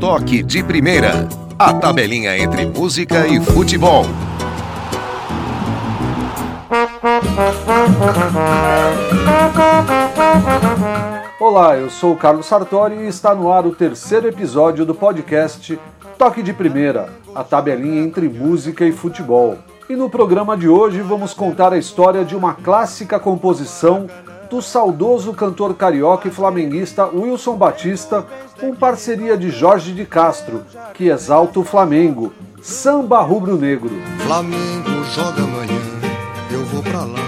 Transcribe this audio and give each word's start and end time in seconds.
Toque 0.00 0.44
de 0.44 0.62
Primeira. 0.62 1.28
A 1.58 1.74
tabelinha 1.74 2.38
entre 2.38 2.64
música 2.64 3.26
e 3.26 3.40
futebol. 3.40 4.04
Olá, 11.40 11.76
eu 11.76 11.90
sou 11.90 12.12
o 12.12 12.16
Carlos 12.16 12.46
Sartori 12.46 12.94
e 12.94 13.08
está 13.08 13.34
no 13.34 13.50
ar 13.50 13.66
o 13.66 13.74
terceiro 13.74 14.28
episódio 14.28 14.86
do 14.86 14.94
podcast 14.94 15.76
Toque 16.16 16.44
de 16.44 16.52
Primeira, 16.52 17.08
a 17.34 17.42
tabelinha 17.42 18.00
entre 18.00 18.28
música 18.28 18.84
e 18.84 18.92
futebol. 18.92 19.58
E 19.90 19.96
no 19.96 20.08
programa 20.08 20.56
de 20.56 20.68
hoje 20.68 21.00
vamos 21.00 21.34
contar 21.34 21.72
a 21.72 21.78
história 21.78 22.24
de 22.24 22.36
uma 22.36 22.54
clássica 22.54 23.18
composição 23.18 24.06
do 24.50 24.62
saudoso 24.62 25.32
cantor 25.32 25.74
carioca 25.74 26.28
e 26.28 26.30
flamenguista 26.30 27.06
Wilson 27.06 27.56
Batista, 27.56 28.26
com 28.58 28.74
parceria 28.74 29.36
de 29.36 29.50
Jorge 29.50 29.92
de 29.92 30.04
Castro, 30.04 30.62
que 30.94 31.08
exalta 31.08 31.60
o 31.60 31.64
Flamengo, 31.64 32.32
samba 32.62 33.20
rubro-negro. 33.20 33.90
Flamengo 34.26 35.04
joga 35.14 35.42
amanhã, 35.42 35.80
eu 36.50 36.64
vou 36.64 36.82
pra 36.82 37.04
lá. 37.04 37.18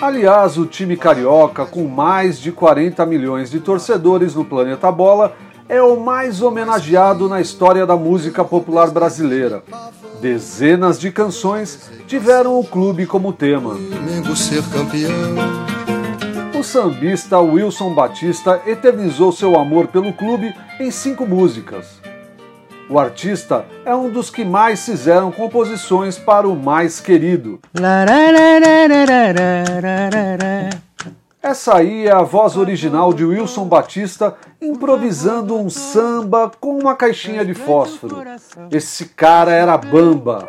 Aliás, 0.00 0.56
o 0.56 0.64
time 0.64 0.96
carioca, 0.96 1.66
com 1.66 1.86
mais 1.86 2.38
de 2.38 2.50
40 2.50 3.04
milhões 3.04 3.50
de 3.50 3.60
torcedores 3.60 4.34
no 4.34 4.44
planeta 4.44 4.90
Bola, 4.90 5.34
é 5.68 5.82
o 5.82 6.00
mais 6.00 6.40
homenageado 6.40 7.28
na 7.28 7.40
história 7.40 7.86
da 7.86 7.96
música 7.96 8.44
popular 8.44 8.90
brasileira. 8.90 9.62
Dezenas 10.20 10.98
de 10.98 11.10
canções 11.10 11.90
tiveram 12.06 12.58
o 12.58 12.64
clube 12.64 13.06
como 13.06 13.32
tema. 13.32 13.74
Flamengo 13.74 14.34
ser 14.34 14.62
campeão. 14.64 15.69
O 16.60 16.62
sambista 16.62 17.40
Wilson 17.40 17.94
Batista 17.94 18.60
eternizou 18.66 19.32
seu 19.32 19.58
amor 19.58 19.86
pelo 19.86 20.12
clube 20.12 20.54
em 20.78 20.90
cinco 20.90 21.24
músicas. 21.24 21.98
O 22.86 22.98
artista 22.98 23.64
é 23.82 23.94
um 23.94 24.10
dos 24.10 24.28
que 24.28 24.44
mais 24.44 24.84
fizeram 24.84 25.32
composições 25.32 26.18
para 26.18 26.46
o 26.46 26.54
mais 26.54 27.00
querido. 27.00 27.60
Essa 31.42 31.76
aí 31.76 32.06
é 32.06 32.12
a 32.12 32.20
voz 32.20 32.58
original 32.58 33.14
de 33.14 33.24
Wilson 33.24 33.64
Batista 33.64 34.36
improvisando 34.60 35.56
um 35.56 35.70
samba 35.70 36.52
com 36.60 36.78
uma 36.78 36.94
caixinha 36.94 37.42
de 37.42 37.54
fósforo. 37.54 38.18
Esse 38.70 39.06
cara 39.06 39.50
era 39.50 39.78
bamba. 39.78 40.46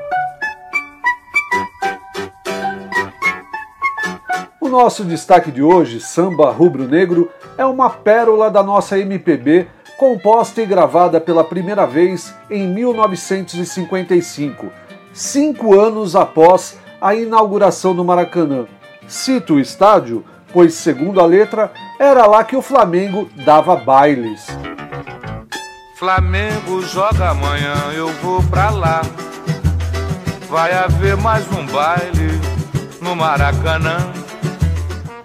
Nosso 4.71 5.03
destaque 5.03 5.51
de 5.51 5.61
hoje, 5.61 5.99
Samba 5.99 6.49
Rubro 6.49 6.87
Negro, 6.87 7.29
é 7.57 7.65
uma 7.65 7.89
pérola 7.89 8.49
da 8.49 8.63
nossa 8.63 8.97
MPB, 8.97 9.67
composta 9.97 10.61
e 10.61 10.65
gravada 10.65 11.19
pela 11.19 11.43
primeira 11.43 11.85
vez 11.85 12.33
em 12.49 12.67
1955, 12.67 14.67
cinco 15.13 15.77
anos 15.77 16.15
após 16.15 16.79
a 17.01 17.13
inauguração 17.13 17.93
do 17.93 18.05
Maracanã. 18.05 18.65
Cito 19.07 19.55
o 19.55 19.59
estádio, 19.59 20.23
pois, 20.53 20.73
segundo 20.73 21.19
a 21.19 21.25
letra, 21.25 21.71
era 21.99 22.25
lá 22.25 22.43
que 22.43 22.55
o 22.55 22.61
Flamengo 22.61 23.29
dava 23.45 23.75
bailes. 23.75 24.47
Flamengo 25.97 26.81
joga 26.81 27.29
amanhã, 27.29 27.75
eu 27.93 28.07
vou 28.23 28.41
pra 28.43 28.69
lá. 28.69 29.01
Vai 30.49 30.73
haver 30.73 31.17
mais 31.17 31.45
um 31.51 31.65
baile 31.67 32.39
no 33.01 33.15
Maracanã. 33.15 34.20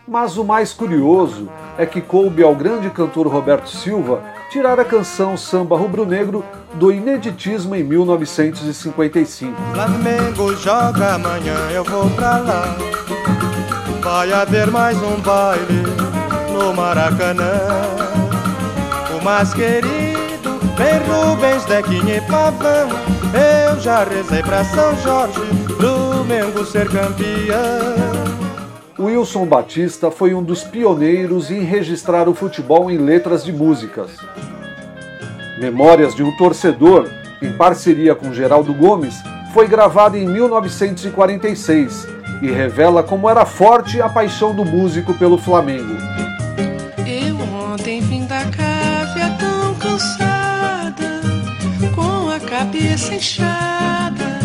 Mas 0.08 0.36
o 0.36 0.44
mais 0.44 0.72
curioso 0.72 1.48
é 1.76 1.84
que 1.84 2.00
coube 2.00 2.42
ao 2.42 2.54
grande 2.54 2.88
cantor 2.90 3.26
Roberto 3.26 3.68
Silva 3.68 4.22
tirar 4.50 4.78
a 4.78 4.84
canção 4.84 5.36
Samba 5.36 5.76
Rubro-Negro 5.76 6.44
do 6.74 6.92
ineditismo 6.92 7.74
em 7.74 7.82
1955. 7.82 9.52
Flamengo 9.72 10.54
joga 10.54 11.14
amanhã, 11.14 11.56
eu 11.72 11.82
vou 11.82 12.08
pra 12.10 12.38
lá. 12.38 12.76
Vai 14.00 14.32
haver 14.32 14.70
mais 14.70 14.96
um 15.02 15.20
baile 15.20 15.82
no 16.52 16.72
Maracanã. 16.72 17.50
O 19.18 19.24
mais 19.24 19.52
querido, 19.52 20.60
vem 20.76 21.00
Rubens, 21.08 21.64
Dequinha 21.64 22.18
e 22.18 22.20
Pavão. 22.20 22.88
Eu 23.34 23.80
já 23.80 24.04
rezei 24.04 24.42
pra 24.44 24.64
São 24.64 24.96
Jorge, 25.02 25.40
Flamengo 25.80 26.64
ser 26.64 26.88
campeão. 26.88 28.35
Wilson 28.98 29.44
Batista 29.44 30.10
foi 30.10 30.32
um 30.32 30.42
dos 30.42 30.64
pioneiros 30.64 31.50
em 31.50 31.60
registrar 31.60 32.28
o 32.28 32.34
futebol 32.34 32.90
em 32.90 32.96
letras 32.96 33.44
de 33.44 33.52
músicas. 33.52 34.10
Memórias 35.58 36.14
de 36.14 36.22
um 36.22 36.34
Torcedor, 36.36 37.06
em 37.42 37.52
parceria 37.52 38.14
com 38.14 38.32
Geraldo 38.32 38.72
Gomes, 38.72 39.14
foi 39.52 39.68
gravada 39.68 40.18
em 40.18 40.26
1946 40.26 42.08
e 42.40 42.46
revela 42.46 43.02
como 43.02 43.28
era 43.28 43.44
forte 43.44 44.00
a 44.00 44.08
paixão 44.08 44.54
do 44.54 44.64
músico 44.64 45.12
pelo 45.14 45.36
Flamengo. 45.36 45.94
Eu 47.06 47.36
ontem 47.54 48.00
vim 48.00 48.26
da 48.26 48.44
cávea 48.44 49.36
tão 49.38 49.74
cansada, 49.74 51.20
com 51.94 52.30
a 52.30 52.40
cabeça 52.40 53.14
inchada, 53.14 54.38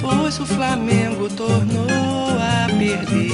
pois 0.00 0.40
o 0.40 0.46
Flamengo 0.46 1.28
tornou 1.30 1.86
a 2.30 2.66
perder. 2.76 3.25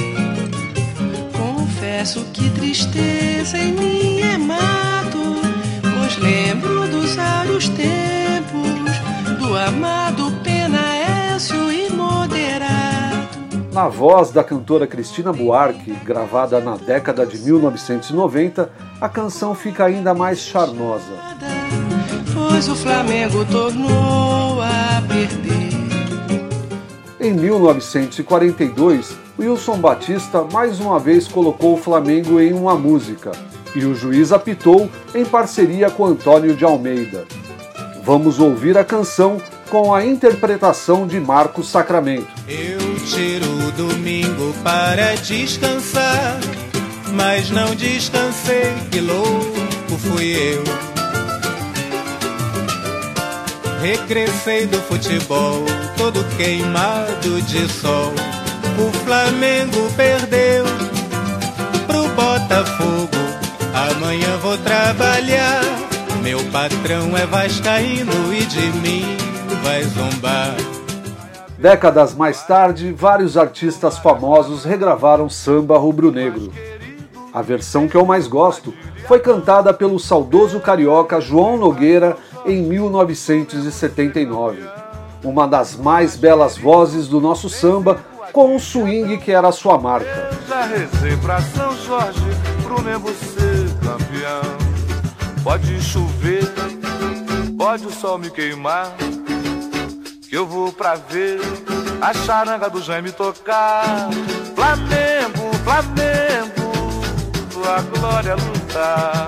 Confesso 2.03 2.25
que 2.33 2.49
tristeza 2.49 3.57
em 3.57 3.71
mim 3.71 4.19
é 4.19 4.37
mato, 4.37 5.41
pois 5.81 6.17
lembro 6.17 6.85
dos 6.89 7.17
áureos 7.17 7.69
tempos 7.69 9.39
do 9.39 9.57
amado 9.57 10.29
Penaécio 10.43 11.71
e 11.71 11.89
moderado. 11.93 13.37
Na 13.71 13.87
voz 13.87 14.31
da 14.31 14.43
cantora 14.43 14.85
Cristina 14.85 15.31
Buarque, 15.31 15.93
gravada 16.03 16.59
na 16.59 16.75
década 16.75 17.25
de 17.25 17.37
1990, 17.37 18.69
a 18.99 19.07
canção 19.07 19.55
fica 19.55 19.85
ainda 19.85 20.13
mais 20.13 20.39
charmosa. 20.39 21.13
Pois 22.33 22.67
o 22.67 22.75
Flamengo 22.75 23.45
tornou 23.45 24.61
a 24.61 25.01
perder. 25.07 25.62
Em 27.23 27.31
1942, 27.31 29.15
Wilson 29.39 29.77
Batista 29.77 30.43
mais 30.43 30.81
uma 30.81 30.99
vez 30.99 31.25
colocou 31.25 31.75
o 31.75 31.77
Flamengo 31.77 32.37
em 32.37 32.51
uma 32.51 32.75
música 32.75 33.31
e 33.73 33.85
o 33.85 33.95
juiz 33.95 34.33
apitou 34.33 34.89
em 35.15 35.23
parceria 35.23 35.89
com 35.89 36.05
Antônio 36.05 36.53
de 36.53 36.65
Almeida. 36.65 37.23
Vamos 38.03 38.41
ouvir 38.41 38.77
a 38.77 38.83
canção 38.83 39.41
com 39.69 39.95
a 39.95 40.05
interpretação 40.05 41.07
de 41.07 41.17
Marcos 41.17 41.69
Sacramento. 41.69 42.27
Eu 42.45 42.77
tiro 43.05 43.49
o 43.67 43.71
domingo 43.71 44.53
para 44.61 45.15
descansar, 45.15 46.37
mas 47.13 47.49
não 47.49 47.73
descansei, 47.73 48.73
que 48.91 48.99
louco 48.99 49.97
fui 49.97 50.35
eu. 50.35 50.63
Regressei 53.81 54.67
do 54.67 54.77
futebol, 54.81 55.63
todo 56.03 56.19
queimado 56.35 57.41
de 57.43 57.65
sol. 57.71 58.11
O 58.77 58.91
Flamengo 59.05 59.89
perdeu 59.95 60.65
pro 61.87 62.09
Botafogo. 62.09 63.07
Amanhã 63.73 64.35
vou 64.41 64.57
trabalhar. 64.57 65.61
Meu 66.21 66.43
patrão 66.51 67.15
é 67.15 67.25
vascaíno 67.25 68.33
e 68.33 68.45
de 68.45 68.67
mim 68.79 69.15
vai 69.63 69.81
zombar. 69.83 70.57
Décadas 71.57 72.13
mais 72.13 72.43
tarde, 72.43 72.91
vários 72.91 73.37
artistas 73.37 73.97
famosos 73.97 74.65
regravaram 74.65 75.29
samba 75.29 75.77
rubro-negro. 75.77 76.51
A 77.33 77.41
versão 77.41 77.87
que 77.87 77.95
eu 77.95 78.05
mais 78.05 78.27
gosto 78.27 78.73
foi 79.07 79.21
cantada 79.21 79.73
pelo 79.73 79.97
saudoso 79.97 80.59
carioca 80.59 81.21
João 81.21 81.57
Nogueira 81.57 82.17
em 82.45 82.61
1979. 82.61 84.82
Uma 85.23 85.47
das 85.47 85.75
mais 85.75 86.17
belas 86.17 86.57
vozes 86.57 87.07
do 87.07 87.21
nosso 87.21 87.49
samba, 87.49 88.03
com 88.33 88.55
o 88.55 88.59
swing 88.59 89.17
que 89.17 89.31
era 89.31 89.51
sua 89.51 89.77
marca. 89.77 90.31
Já 90.47 90.63
rezei 90.65 91.15
pra 91.17 91.41
São 91.41 91.75
Jorge, 91.77 92.19
pro 92.63 92.81
Nego 92.81 93.09
ser 93.09 93.69
campeão. 93.79 94.57
Pode 95.43 95.81
chover, 95.81 96.43
pode 97.57 97.87
o 97.87 97.91
sol 97.91 98.17
me 98.17 98.29
queimar, 98.29 98.93
que 100.27 100.35
eu 100.35 100.45
vou 100.45 100.73
pra 100.73 100.95
ver 100.95 101.39
a 102.01 102.13
charanga 102.13 102.69
do 102.69 102.81
Jaime 102.81 103.11
tocar. 103.11 104.09
Flamengo, 104.55 105.53
Flamengo, 105.63 107.03
a 107.65 107.81
glória 107.97 108.35
lutar. 108.35 109.27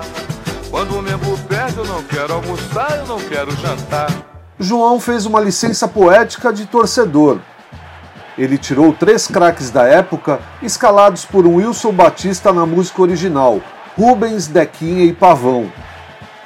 Quando 0.70 0.98
o 0.98 1.02
Mengo 1.02 1.38
perde, 1.48 1.78
eu 1.78 1.86
não 1.86 2.02
quero 2.02 2.34
almoçar, 2.34 2.98
eu 2.98 3.06
não 3.06 3.20
quero 3.20 3.50
jantar. 3.56 4.35
João 4.58 4.98
fez 4.98 5.26
uma 5.26 5.40
licença 5.40 5.86
poética 5.86 6.52
de 6.52 6.66
torcedor. 6.66 7.40
Ele 8.38 8.56
tirou 8.56 8.92
três 8.92 9.26
craques 9.26 9.70
da 9.70 9.84
época, 9.84 10.40
escalados 10.62 11.24
por 11.24 11.46
um 11.46 11.56
Wilson 11.56 11.92
Batista 11.92 12.52
na 12.52 12.66
música 12.66 13.02
original, 13.02 13.60
Rubens, 13.96 14.46
Dequinha 14.46 15.04
e 15.04 15.12
Pavão. 15.12 15.70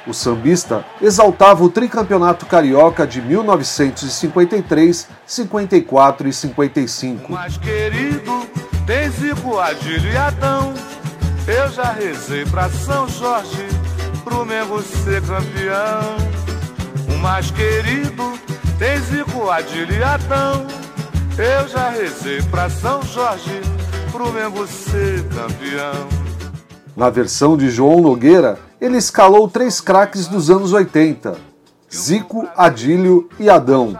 O 0.07 0.13
sambista 0.13 0.83
exaltava 1.01 1.63
o 1.63 1.69
tricampeonato 1.69 2.45
carioca 2.45 3.05
de 3.05 3.21
1953, 3.21 5.07
54 5.25 6.27
e 6.27 6.33
55. 6.33 7.31
Mais 7.31 7.57
querido, 7.57 8.47
tem 8.85 9.09
Zico, 9.09 9.59
Adílio 9.59 10.11
e 10.11 10.17
Adão. 10.17 10.73
Eu 11.47 11.69
já 11.69 11.91
rezei 11.91 12.45
pra 12.45 12.69
São 12.69 13.07
Jorge, 13.07 13.67
pro 14.23 14.45
Mengo 14.45 14.81
ser 14.81 15.21
campeão. 15.21 16.30
Mais 17.21 17.51
querido, 17.51 18.33
tem 18.79 18.97
Zico, 18.99 19.51
Adílio 19.51 20.03
Adão. 20.03 20.65
Eu 21.37 21.67
já 21.67 21.89
rezei 21.89 22.41
pra 22.41 22.67
São 22.67 23.03
Jorge, 23.03 23.61
pro 24.11 24.33
Mengo 24.33 24.65
ser 24.65 25.23
campeão. 25.25 26.07
Na 26.97 27.11
versão 27.11 27.55
de 27.55 27.69
João 27.69 28.01
Nogueira, 28.01 28.57
ele 28.81 28.97
escalou 28.97 29.47
três 29.47 29.79
craques 29.79 30.27
dos 30.27 30.49
anos 30.49 30.73
80: 30.73 31.37
Zico, 31.93 32.47
Adílio 32.57 33.29
e 33.39 33.51
Adão. 33.51 33.95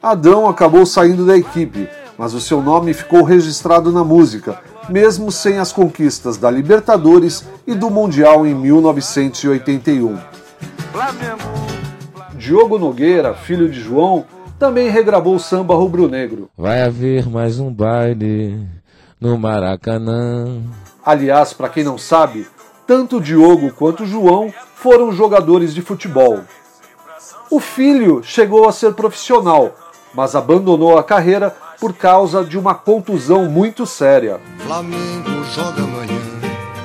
Adão 0.00 0.48
acabou 0.48 0.86
saindo 0.86 1.26
da 1.26 1.36
equipe, 1.36 1.88
mas 2.16 2.34
o 2.34 2.40
seu 2.40 2.62
nome 2.62 2.94
ficou 2.94 3.24
registrado 3.24 3.90
na 3.90 4.04
música, 4.04 4.60
mesmo 4.88 5.32
sem 5.32 5.58
as 5.58 5.72
conquistas 5.72 6.36
da 6.36 6.48
Libertadores 6.48 7.44
e 7.66 7.74
do 7.74 7.90
Mundial 7.90 8.46
em 8.46 8.54
1981. 8.54 10.18
Diogo 12.38 12.78
Nogueira, 12.78 13.34
filho 13.34 13.68
de 13.68 13.80
João, 13.80 14.24
também 14.60 14.88
regravou 14.88 15.34
o 15.34 15.40
samba 15.40 15.74
rubro-negro. 15.74 16.48
Vai 16.56 16.82
haver 16.82 17.28
mais 17.28 17.58
um 17.58 17.68
baile 17.68 18.64
no 19.20 19.36
Maracanã. 19.36 20.62
Aliás, 21.04 21.52
para 21.52 21.68
quem 21.68 21.82
não 21.82 21.98
sabe, 21.98 22.46
tanto 22.86 23.20
Diogo 23.20 23.72
quanto 23.72 24.06
João 24.06 24.54
foram 24.76 25.10
jogadores 25.10 25.74
de 25.74 25.82
futebol. 25.82 26.40
O 27.50 27.58
filho 27.58 28.22
chegou 28.22 28.68
a 28.68 28.72
ser 28.72 28.94
profissional, 28.94 29.74
mas 30.14 30.36
abandonou 30.36 30.96
a 30.96 31.02
carreira 31.02 31.54
por 31.80 31.92
causa 31.92 32.44
de 32.44 32.56
uma 32.56 32.74
contusão 32.74 33.46
muito 33.50 33.84
séria. 33.84 34.38
Flamengo 34.58 35.44
joga 35.52 35.82
amanhã, 35.82 36.20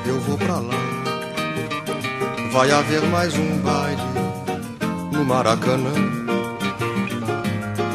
eu 0.07 0.19
vou 0.21 0.35
pra 0.35 0.55
lá. 0.55 0.73
Vai 2.51 2.71
haver 2.71 3.03
mais 3.03 3.35
um 3.35 3.57
baile 3.59 4.22
Maracanã. 5.23 5.93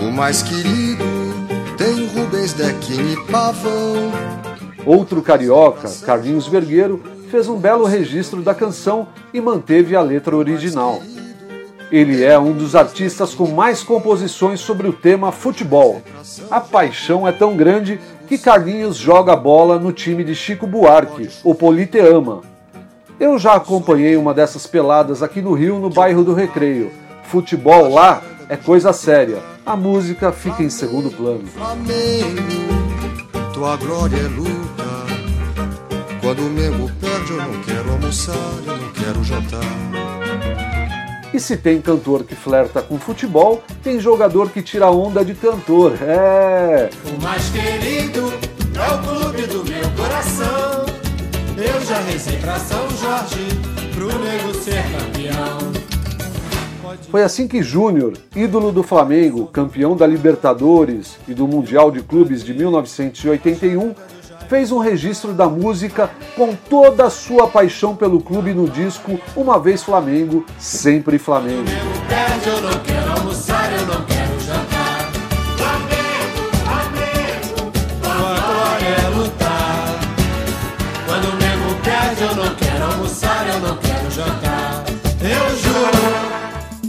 O 0.01 0.11
mais 0.11 0.43
querido 0.43 1.05
tem 1.77 2.07
Rubens 2.07 2.55
Dequini 2.55 3.13
e 3.13 3.31
Pavão. 3.31 4.11
Outro 4.87 5.21
carioca, 5.21 5.89
Carlinhos 6.05 6.47
Vergueiro, 6.47 7.03
fez 7.31 7.49
um 7.49 7.59
belo 7.59 7.85
registro 7.85 8.41
da 8.41 8.55
canção 8.55 9.09
e 9.35 9.41
manteve 9.41 9.95
a 9.95 10.01
letra 10.01 10.35
original. 10.35 11.03
Ele 11.93 12.25
é 12.25 12.39
um 12.39 12.53
dos 12.53 12.75
artistas 12.75 13.35
com 13.35 13.49
mais 13.49 13.83
composições 13.83 14.61
sobre 14.61 14.89
o 14.89 14.93
tema 14.93 15.31
futebol. 15.31 16.03
A 16.51 16.61
paixão 16.61 17.29
é 17.29 17.33
tão 17.33 17.57
grande 17.57 18.01
que 18.27 18.39
Carlinhos 18.39 18.97
joga 18.97 19.37
bola 19.37 19.79
no 19.79 19.93
time 19.93 20.25
de 20.25 20.35
Chico 20.35 20.67
Buarque, 20.67 21.29
o 21.45 21.55
Politeama. 21.55 22.43
Eu 23.21 23.39
já 23.39 23.55
acompanhei 23.55 24.17
uma 24.17 24.33
dessas 24.33 24.67
peladas 24.67 25.23
aqui 25.23 25.43
no 25.43 25.53
Rio, 25.53 25.79
no 25.79 25.91
bairro 25.91 26.23
do 26.23 26.35
Recreio. 26.35 27.08
Futebol 27.29 27.93
lá 27.93 28.23
é 28.49 28.57
coisa 28.57 28.91
séria. 28.91 29.43
A 29.67 29.77
música 29.77 30.33
fica 30.33 30.63
em 30.63 30.71
segundo 30.71 31.11
plano. 31.11 31.47
Flamengo, 31.47 32.55
tua 33.53 33.77
glória 33.77 34.17
é 34.17 34.29
luta. 34.29 34.59
Quando 36.23 36.47
o 36.47 36.51
Mengo 36.51 36.91
perde, 36.99 37.33
eu 37.33 37.37
não 37.37 37.63
quero 37.63 37.91
almoçar, 37.91 38.35
eu 38.67 38.77
não 38.79 38.93
quero 38.93 39.23
jantar. 39.23 39.61
E 41.33 41.39
se 41.39 41.59
tem 41.59 41.83
cantor 41.83 42.25
que 42.25 42.35
flerta 42.35 42.81
com 42.81 42.99
futebol, 42.99 43.63
tem 43.83 44.01
jogador 44.01 44.49
que 44.49 44.63
tira 44.63 44.91
onda 44.91 45.23
de 45.23 45.35
cantor. 45.35 45.99
É. 46.01 46.89
O 47.05 47.23
mais 47.23 47.51
querido 47.51 48.33
é 48.75 48.95
o 48.95 48.99
clube 49.03 49.43
do 49.43 49.65
meu 49.65 49.91
coração. 49.91 50.87
Eu 51.59 51.85
já 51.85 52.01
rezei 52.01 52.39
pra 52.39 52.59
São 52.59 52.89
Jorge, 52.89 53.49
pro 53.95 54.07
nego 54.19 54.55
ser 54.55 54.83
campeão. 54.93 55.78
Foi 57.11 57.23
assim 57.23 57.49
que 57.49 57.63
Júnior, 57.63 58.15
ídolo 58.35 58.73
do 58.73 58.83
Flamengo, 58.83 59.47
campeão 59.47 59.97
da 59.97 60.07
Libertadores 60.07 61.19
e 61.27 61.35
do 61.35 61.47
Mundial 61.47 61.91
de 61.91 62.03
Clubes 62.03 62.45
de 62.45 62.55
1981, 62.55 63.95
fez 64.49 64.73
um 64.73 64.79
registro 64.79 65.33
da 65.33 65.49
música 65.49 66.11
com 66.35 66.55
toda 66.55 67.05
a 67.05 67.11
sua 67.11 67.47
paixão 67.49 67.95
pelo 67.95 68.21
clube 68.21 68.55
no 68.55 68.69
disco 68.69 69.21
Uma 69.37 69.59
Vez 69.59 69.83
Flamengo, 69.83 70.45
Sempre 70.59 71.19
Flamengo. 71.19 71.65
Quando 81.07 81.25
o 81.25 81.39
eu 82.21 82.35
não 82.37 82.55
quero 82.55 82.85
almoçar, 82.85 83.49
eu 83.49 83.61
não 83.61 83.77
quero 83.77 84.11
jantar. 84.11 84.85
Eu 85.21 85.57
juro. 85.57 86.28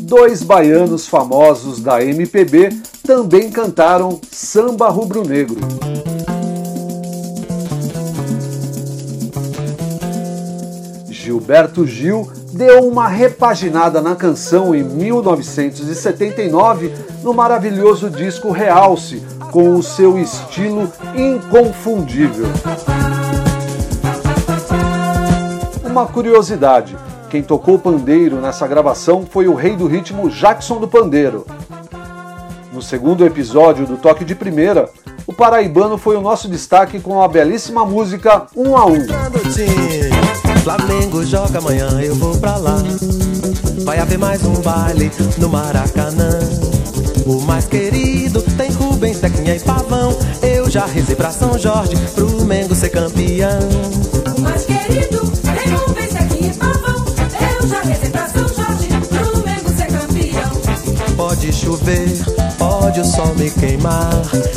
Dois 0.10 0.42
baianos 0.42 1.08
famosos 1.08 1.80
da 1.80 2.04
MPB 2.04 2.70
também 3.06 3.52
cantaram 3.52 4.20
Samba 4.32 4.90
Rubro-Negro. 4.90 5.60
Gilberto 11.12 11.86
Gil 11.86 12.28
deu 12.52 12.88
uma 12.88 13.08
repaginada 13.08 14.02
na 14.02 14.16
canção 14.16 14.74
em 14.74 14.84
1979 14.84 16.92
no 17.22 17.32
maravilhoso 17.32 18.10
disco 18.10 18.50
Realce, 18.50 19.22
com 19.52 19.76
o 19.76 19.84
seu 19.84 20.18
estilo 20.18 20.92
inconfundível. 21.16 22.48
Uma 25.86 26.08
curiosidade: 26.08 26.98
quem 27.30 27.44
tocou 27.44 27.78
pandeiro 27.78 28.42
nessa 28.42 28.68
gravação 28.68 29.26
foi 29.30 29.48
o 29.48 29.54
rei 29.54 29.76
do 29.76 29.86
ritmo 29.86 30.30
Jackson 30.30 30.80
do 30.80 30.88
Pandeiro. 30.88 31.46
No 32.74 32.82
segundo 32.82 33.26
episódio 33.26 33.86
do 33.86 33.98
Toque 33.98 34.26
de 34.26 34.34
Primeira, 34.34 34.90
o 35.28 35.34
paraibano 35.34 35.98
foi 35.98 36.16
o 36.16 36.22
nosso 36.22 36.48
destaque 36.48 37.00
com 37.00 37.22
a 37.22 37.28
belíssima 37.28 37.86
música 37.86 38.48
Um 38.56 38.76
a 38.76 38.86
Um. 38.86 39.06
Flamengo 40.64 41.24
joga 41.24 41.60
amanhã, 41.60 42.02
eu 42.02 42.16
vou 42.16 42.36
pra 42.38 42.58
lá. 42.58 42.78
Vai 43.84 44.00
haver 44.00 44.18
mais 44.18 44.44
um 44.44 44.60
baile 44.62 45.12
no 45.38 45.50
Maracanã. 45.50 46.40
O 47.26 47.42
mais 47.42 47.66
querido 47.66 48.42
tem 48.58 48.72
Rubens, 48.72 49.20
Tequinha 49.20 49.56
e 49.56 49.60
Pavão. 49.60 50.18
Eu 50.42 50.70
já 50.70 50.86
rezei 50.86 51.16
pra 51.16 51.30
São 51.32 51.58
Jorge, 51.58 51.96
pro 52.16 52.44
Mengo 52.44 52.74
ser 52.74 52.90
campeão. 52.90 53.60
O 54.36 54.42
mais 54.42 54.66
querido 54.66 55.32
tem 55.42 55.74
Rubens, 55.76 56.09
Pode 61.20 61.54
chover, 61.54 62.08
pode 62.58 63.00
o 63.02 63.06
sol 63.06 63.36
me 63.36 63.50
queimar. 63.52 64.10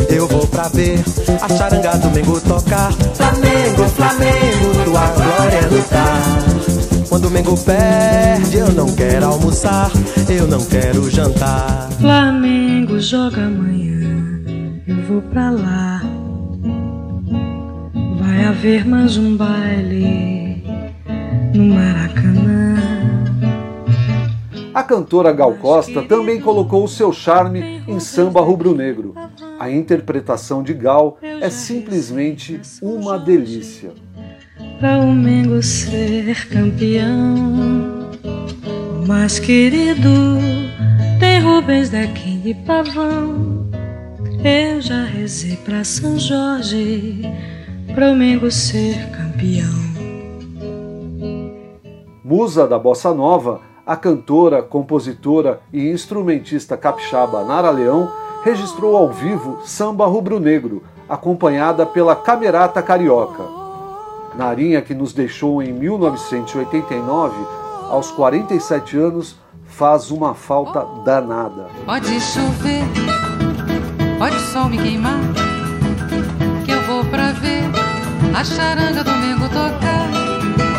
Eu 0.09 0.27
vou 0.27 0.47
pra 0.47 0.69
ver 0.69 1.03
a 1.41 1.49
charanga 1.49 1.99
do 1.99 2.11
Mengo 2.11 2.41
tocar. 2.41 2.93
Flamengo, 3.15 3.89
Flamengo, 3.89 4.85
tua 4.85 5.07
glória 5.09 5.57
é 5.57 5.67
lutar. 5.67 6.23
Quando 7.09 7.29
o 7.29 7.31
Mengo 7.31 7.57
perde, 7.59 8.59
eu 8.59 8.73
não 8.73 8.87
quero 8.95 9.27
almoçar, 9.27 9.91
eu 10.29 10.47
não 10.47 10.65
quero 10.65 11.11
jantar. 11.11 11.89
Flamengo 12.01 12.99
joga 12.99 13.45
amanhã, 13.45 14.41
eu 14.87 14.97
vou 15.09 15.23
pra 15.23 15.51
lá. 15.51 16.03
Vai 18.19 18.45
haver 18.45 18.87
mais 18.87 19.17
um 19.17 19.37
baile 19.37 20.42
no 21.55 21.65
Maracanã. 21.75 22.77
A 24.75 24.83
cantora 24.83 25.33
Gal 25.33 25.55
Costa 25.55 26.03
também 26.03 26.41
colocou 26.41 26.85
o 26.85 26.89
seu 26.89 27.13
charme 27.13 27.83
em 27.87 28.01
samba 28.01 28.41
rubro-negro. 28.41 29.15
A 29.61 29.71
interpretação 29.71 30.63
de 30.63 30.73
Gal 30.73 31.19
é 31.23 31.51
simplesmente 31.51 32.61
uma 32.81 33.19
delícia. 33.19 33.93
Pra 34.79 34.99
o 34.99 35.13
Mengo 35.13 35.63
ser 35.63 36.49
campeão, 36.49 38.11
mais 39.07 39.39
querido 39.39 40.09
tem 41.21 41.41
Rubens, 41.41 41.91
Dequim 41.91 42.43
e 42.45 42.55
Pavão. 42.55 43.71
Eu 44.43 44.81
já 44.81 45.05
rezei 45.05 45.57
pra 45.57 45.85
São 45.85 46.19
Jorge, 46.19 47.23
pra 47.95 48.11
o 48.11 48.17
Mengo 48.17 48.51
ser 48.51 48.97
campeão. 49.11 49.92
Musa 52.33 52.67
da 52.67 52.79
bossa 52.79 53.13
nova, 53.13 53.61
a 53.87 53.95
cantora, 53.95 54.63
compositora 54.63 55.61
e 55.71 55.91
instrumentista 55.91 56.79
capixaba 56.79 57.45
Nara 57.45 57.69
Leão 57.69 58.11
registrou 58.43 58.97
ao 58.97 59.11
vivo 59.11 59.61
Samba 59.67 60.07
Rubro-Negro, 60.07 60.83
acompanhada 61.07 61.85
pela 61.85 62.17
Camerata 62.17 62.81
Carioca. 62.81 63.45
Narinha, 64.35 64.81
que 64.81 64.95
nos 64.95 65.13
deixou 65.13 65.63
em 65.63 65.75
1989, 65.75 67.37
aos 67.91 68.11
47 68.11 68.97
anos, 68.97 69.37
faz 69.67 70.11
uma 70.11 70.33
falta 70.33 70.87
danada. 71.05 71.67
Pode 71.85 72.19
chover, 72.19 72.83
pode 74.19 74.37
o 74.37 74.41
sol 74.41 74.71
me 74.71 74.79
queimar, 74.79 75.21
que 76.65 76.71
eu 76.71 76.81
vou 76.85 77.05
pra 77.05 77.33
ver 77.33 77.65
a 78.35 78.43
charanga 78.43 79.05
domingo 79.05 79.47
tocar. 79.51 80.09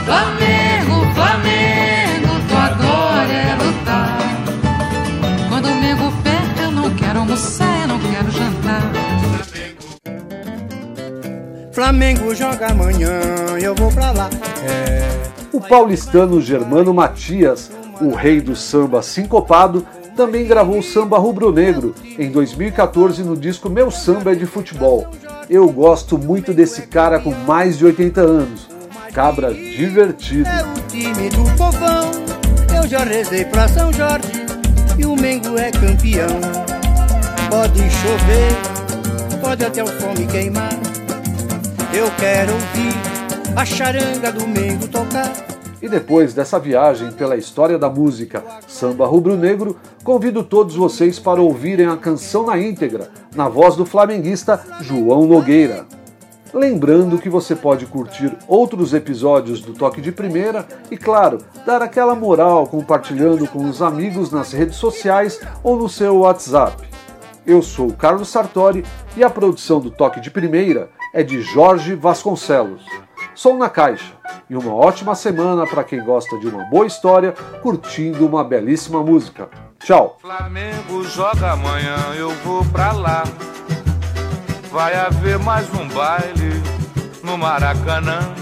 Flamengo, 0.04 0.63
Flamengo, 1.44 2.48
tua 2.48 2.70
glória 2.70 3.34
é 3.34 3.56
lutar. 3.56 4.18
Quando 5.50 5.68
o 5.68 5.76
Mengo 5.76 6.12
perde, 6.24 6.62
eu 6.62 6.72
não 6.72 6.96
quero 6.96 7.20
almoçar, 7.20 7.82
eu 7.82 7.88
não 7.90 8.00
quero 8.00 8.32
jantar. 8.32 8.92
Flamengo 11.74 12.34
joga 12.34 12.68
amanhã, 12.72 13.10
eu 13.60 13.76
vou 13.76 13.92
pra 13.92 14.12
lá. 14.12 14.30
É. 14.64 15.04
O 15.52 15.60
paulistano 15.60 16.40
Germano 16.40 16.94
Matias, 16.94 17.72
o 18.00 18.14
rei 18.14 18.40
do 18.40 18.56
samba 18.56 19.02
sincopado, 19.02 19.86
também 20.16 20.46
gravou 20.46 20.78
o 20.78 20.84
samba 20.84 21.18
rubro-negro 21.18 21.96
em 22.18 22.32
2014 22.32 23.24
no 23.24 23.36
disco 23.36 23.70
Meu 23.70 23.90
Samba 23.90 24.32
é 24.32 24.36
de 24.36 24.46
Futebol. 24.46 25.08
Eu 25.50 25.68
gosto 25.70 26.18
muito 26.18 26.54
desse 26.54 26.84
cara 26.84 27.20
com 27.20 27.32
mais 27.32 27.78
de 27.78 27.86
80 27.86 28.22
anos. 28.22 28.73
Cabra 29.14 29.54
divertido. 29.54 30.50
É 30.50 30.64
o 30.64 30.88
time 30.88 31.30
do 31.30 31.44
povão. 31.56 32.10
Eu 32.76 32.88
já 32.88 33.04
rezei 33.04 33.46
pra 33.46 33.68
São 33.68 33.94
Jorge 33.94 34.28
e 34.98 35.06
o 35.06 35.16
Mengo 35.16 35.56
é 35.56 35.70
campeão. 35.70 36.42
Pode 37.48 37.80
chover, 37.92 39.40
pode 39.40 39.64
até 39.64 39.84
o 39.84 39.88
sol 39.88 40.16
me 40.18 40.26
queimar. 40.26 40.74
Eu 41.94 42.10
quero 42.20 42.54
ouvir 42.54 43.56
a 43.56 43.64
charanga 43.64 44.32
do 44.32 44.48
Mengo 44.48 44.88
tocar. 44.88 45.32
E 45.80 45.88
depois 45.88 46.34
dessa 46.34 46.58
viagem 46.58 47.12
pela 47.12 47.38
história 47.38 47.78
da 47.78 47.92
música 47.92 48.44
Samba 48.68 49.06
Rubro-Negro, 49.06 49.78
convido 50.04 50.44
todos 50.44 50.76
vocês 50.76 51.20
para 51.20 51.40
ouvirem 51.40 51.86
a 51.86 51.98
canção 51.98 52.48
na 52.48 52.58
íntegra, 52.58 53.12
na 53.36 53.48
voz 53.48 53.76
do 53.76 53.86
flamenguista 53.86 54.60
João 54.82 55.28
Nogueira. 55.28 55.86
Lembrando 56.54 57.18
que 57.18 57.30
você 57.30 57.56
pode 57.56 57.88
curtir 57.88 58.38
outros 58.48 58.94
episódios 58.94 59.60
do 59.60 59.74
Toque 59.74 60.00
de 60.00 60.12
Primeira 60.12 60.68
e, 60.92 60.96
claro, 60.96 61.40
dar 61.66 61.82
aquela 61.82 62.14
moral 62.14 62.68
compartilhando 62.68 63.48
com 63.48 63.68
os 63.68 63.82
amigos 63.82 64.30
nas 64.30 64.52
redes 64.52 64.76
sociais 64.76 65.42
ou 65.64 65.76
no 65.76 65.90
seu 65.90 66.20
WhatsApp. 66.20 66.88
Eu 67.44 67.64
sou 67.64 67.92
Carlos 67.92 68.30
Sartori 68.30 68.86
e 69.18 69.24
a 69.24 69.32
produção 69.32 69.80
do 69.80 69.90
Toque 69.90 70.22
de 70.22 70.30
Primeira 70.30 70.92
é 71.12 71.24
de 71.24 71.42
Jorge 71.42 71.96
Vasconcelos. 71.96 72.86
Som 73.34 73.58
na 73.58 73.68
caixa 73.68 74.14
e 74.48 74.56
uma 74.56 74.76
ótima 74.76 75.16
semana 75.16 75.66
para 75.66 75.84
quem 75.84 76.04
gosta 76.04 76.38
de 76.38 76.48
uma 76.48 76.66
boa 76.66 76.86
história 76.86 77.34
curtindo 77.64 78.28
uma 78.28 78.44
belíssima 78.44 79.02
música. 79.02 79.50
Tchau! 79.80 80.18
Flamengo 80.22 81.04
joga 81.04 81.54
amanhã, 81.54 81.98
eu 82.16 82.30
vou 82.46 82.64
pra 82.66 82.92
lá. 82.92 83.24
Vai 84.74 84.96
haver 84.96 85.38
mais 85.38 85.70
um 85.76 85.88
baile 85.88 86.64
no 87.22 87.38
Maracanã. 87.38 88.34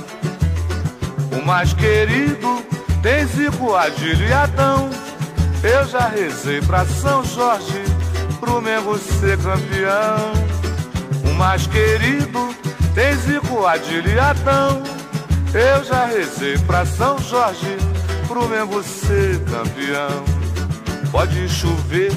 O 1.38 1.46
mais 1.46 1.74
querido 1.74 2.64
tem 3.04 3.26
Zico, 3.26 3.76
Adílio 3.76 4.26
e 4.26 4.32
Adão. 4.32 4.90
Eu 5.62 5.86
já 5.86 6.08
rezei 6.08 6.62
pra 6.62 6.86
São 6.86 7.22
Jorge, 7.26 7.84
pro 8.40 8.62
Mengo 8.62 8.98
ser 8.98 9.38
campeão. 9.40 10.32
O 11.30 11.34
mais 11.34 11.68
querido 11.68 12.56
tem 12.96 13.14
Zico, 13.18 13.66
Adílio 13.66 14.14
e 14.14 14.18
Adão. 14.18 14.82
Eu 15.54 15.84
já 15.84 16.06
rezei 16.06 16.58
pra 16.60 16.86
São 16.86 17.20
Jorge, 17.20 17.76
pro 18.30 18.48
Mengo 18.48 18.82
ser 18.82 19.38
campeão. 19.44 20.24
Pode 21.12 21.50
chover, 21.50 22.14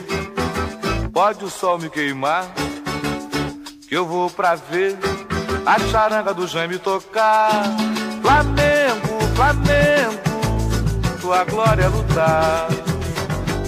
pode 1.12 1.44
o 1.44 1.50
sol 1.50 1.80
me 1.80 1.90
queimar, 1.90 2.46
que 2.54 2.63
eu 3.94 4.04
vou 4.04 4.28
pra 4.28 4.56
ver 4.56 4.98
a 5.64 5.78
charanga 5.78 6.34
do 6.34 6.46
Jaime 6.48 6.78
tocar. 6.78 7.62
Flamengo, 8.20 9.20
Flamengo, 9.36 10.20
tua 11.20 11.44
glória 11.44 11.84
é 11.84 11.88
lutar. 11.88 12.68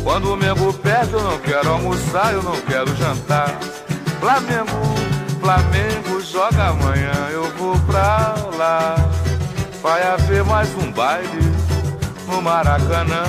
Quando 0.02 0.32
o 0.32 0.36
Mengo 0.36 0.72
perde, 0.72 1.12
eu 1.12 1.22
não 1.22 1.38
quero 1.38 1.70
almoçar, 1.70 2.32
eu 2.32 2.42
não 2.42 2.60
quero 2.62 2.94
jantar. 2.96 3.56
Flamengo, 4.18 4.66
Flamengo, 5.40 6.20
joga 6.20 6.68
amanhã, 6.70 7.28
eu 7.30 7.48
vou 7.56 7.78
pra 7.80 8.34
lá. 8.56 8.96
Vai 9.80 10.02
haver 10.08 10.42
mais 10.44 10.68
um 10.76 10.90
baile 10.90 11.52
no 12.26 12.42
Maracanã. 12.42 13.24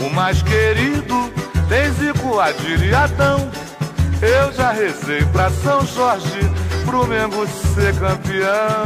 O 0.00 0.08
mais 0.14 0.42
querido 0.42 1.30
tem 1.68 1.90
Zico, 1.92 2.40
Adílio 2.40 2.96
Adão. 2.96 3.61
Eu 4.22 4.52
já 4.52 4.70
rezei 4.70 5.24
pra 5.32 5.50
São 5.50 5.84
Jorge, 5.84 6.38
pro 6.84 7.06
Mengo 7.08 7.44
ser 7.74 7.92
campeão. 7.98 8.84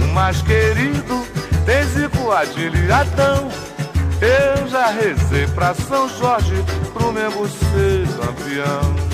O 0.00 0.06
mais 0.14 0.40
querido 0.40 1.26
tem 1.66 1.84
Zico, 1.84 2.30
Adão. 2.30 3.50
Eu 4.22 4.66
já 4.68 4.86
rezei 4.86 5.46
pra 5.48 5.74
São 5.74 6.08
Jorge, 6.08 6.64
pro 6.94 7.12
Mengo 7.12 7.46
ser 7.46 8.08
campeão. 8.16 9.07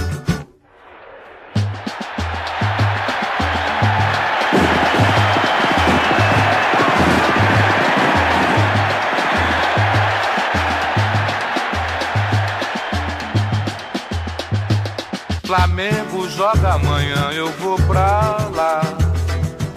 Flamengo 15.54 16.28
joga 16.30 16.72
amanhã, 16.72 17.30
eu 17.32 17.48
vou 17.60 17.76
pra 17.82 18.38
lá. 18.56 18.82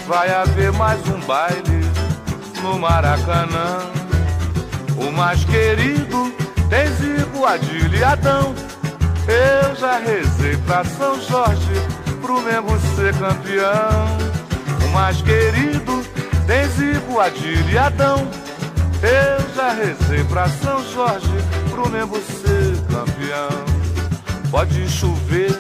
Vai 0.08 0.34
haver 0.34 0.72
mais 0.72 1.00
um 1.08 1.20
baile 1.20 1.86
no 2.64 2.80
Maracanã. 2.80 3.82
O 4.98 5.12
mais 5.12 5.44
querido 5.44 6.34
tem 6.68 6.88
Zico, 6.96 7.46
Adílio 7.46 7.96
e 7.96 8.04
Adão. 8.04 8.56
Eu 9.28 9.76
já 9.76 10.00
rezei 10.00 10.58
pra 10.66 10.84
São 10.84 11.22
Jorge, 11.22 11.74
pro 12.24 12.42
Mengo 12.42 12.76
ser 12.96 13.14
campeão. 13.14 14.08
O 14.84 14.90
mais 14.92 15.22
querido 15.22 16.04
tem 16.48 16.68
Zico, 16.70 17.20
Adílio 17.20 17.70
e 17.70 17.78
Adão. 17.78 18.28
Eu 19.04 19.56
já 19.56 19.74
rezei 19.74 20.24
pra 20.24 20.50
São 20.50 20.84
Jorge, 20.92 21.38
pro 21.70 21.88
Mengo 21.88 22.18
ser 22.18 22.76
campeão. 22.88 23.77
Pode 24.50 24.90
chover, 24.90 25.52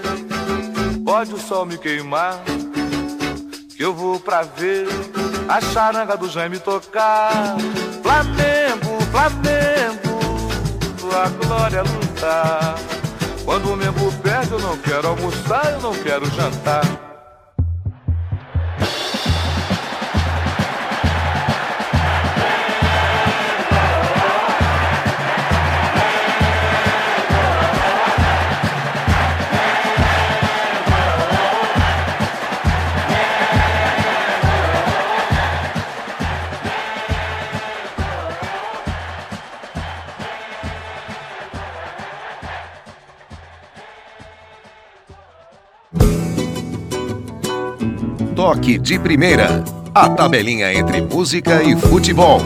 pode 1.03 1.33
o 1.33 1.37
sol 1.37 1.65
me 1.65 1.77
queimar, 1.77 2.41
que 3.75 3.83
eu 3.83 3.93
vou 3.93 4.19
pra 4.19 4.43
ver 4.43 4.87
a 5.47 5.61
charanga 5.61 6.15
do 6.15 6.29
Jaime 6.29 6.59
tocar. 6.59 7.57
Flamengo, 8.01 9.01
Flamengo, 9.11 10.19
tua 10.97 11.27
glória 11.29 11.83
lutar. 11.83 12.75
Quando 13.43 13.73
o 13.73 13.77
Mengo 13.77 14.11
perde, 14.21 14.51
eu 14.51 14.59
não 14.59 14.77
quero 14.77 15.07
almoçar, 15.07 15.73
eu 15.73 15.81
não 15.81 15.93
quero 15.93 16.25
jantar. 16.31 17.06
Toque 48.57 48.79
de 48.79 48.97
Primeira. 48.97 49.63
A 49.93 50.09
tabelinha 50.09 50.73
entre 50.73 50.99
música 50.99 51.61
e 51.61 51.75
futebol. 51.75 52.41